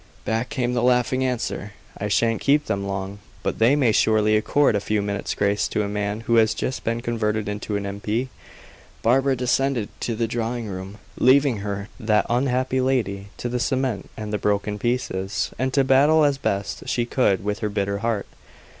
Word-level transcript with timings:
Back 0.25 0.49
came 0.49 0.73
the 0.73 0.81
laughing 0.81 1.23
answer. 1.23 1.73
"I 1.95 2.07
shan't 2.07 2.41
keep 2.41 2.65
them 2.65 2.87
long. 2.87 3.19
But 3.43 3.59
they 3.59 3.75
may 3.75 3.91
surely 3.91 4.35
accord 4.35 4.75
a 4.75 4.79
few 4.79 4.99
minutes' 4.99 5.35
grace 5.35 5.67
to 5.67 5.83
a 5.83 5.87
man 5.87 6.21
who 6.21 6.37
has 6.37 6.55
just 6.55 6.83
been 6.83 7.01
converted 7.01 7.47
into 7.47 7.77
an 7.77 7.85
M. 7.85 7.99
P." 7.99 8.29
Barbara 9.03 9.35
descended 9.35 9.89
to 9.99 10.15
the 10.15 10.25
drawing 10.27 10.65
room, 10.67 10.97
leaving 11.19 11.57
her, 11.57 11.87
that 11.99 12.25
unhappy 12.31 12.81
lady, 12.81 13.27
to 13.37 13.47
the 13.47 13.59
cement 13.59 14.09
and 14.17 14.33
the 14.33 14.39
broken 14.39 14.79
pieces, 14.79 15.51
and 15.59 15.71
to 15.73 15.83
battle 15.83 16.23
as 16.25 16.39
best 16.39 16.89
she 16.89 17.05
could 17.05 17.43
with 17.43 17.59
her 17.59 17.69
bitter 17.69 17.99
heart. 17.99 18.25